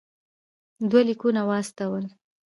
[0.89, 2.03] دوه لیکونه واستول.